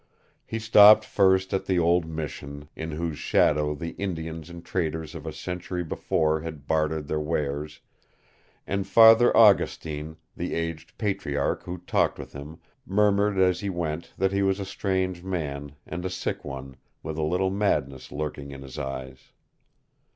He 0.47 0.57
stopped 0.57 1.05
first 1.05 1.53
at 1.53 1.67
the 1.67 1.77
old 1.77 2.07
mission, 2.07 2.67
in 2.75 2.89
whose 2.93 3.19
shadow 3.19 3.75
the 3.75 3.91
Indians 3.99 4.49
and 4.49 4.65
traders 4.65 5.13
of 5.13 5.27
a 5.27 5.31
century 5.31 5.83
before 5.83 6.41
had 6.41 6.65
bartered 6.65 7.07
their 7.07 7.19
wares, 7.19 7.81
and 8.65 8.87
Father 8.87 9.31
Augustine, 9.37 10.17
the 10.35 10.55
aged 10.55 10.97
patriarch 10.97 11.61
who 11.65 11.77
talked 11.77 12.17
with 12.17 12.33
him, 12.33 12.57
murmured 12.83 13.37
as 13.37 13.59
he 13.59 13.69
went 13.69 14.11
that 14.17 14.31
he 14.33 14.41
was 14.41 14.59
a 14.59 14.65
strange 14.65 15.21
man, 15.21 15.73
and 15.85 16.03
a 16.03 16.09
sick 16.09 16.43
one, 16.43 16.77
with 17.03 17.15
a 17.15 17.21
little 17.23 17.51
madness 17.51 18.11
lurking 18.11 18.49
in 18.49 18.63
his 18.63 18.79
eyes. 18.79 19.25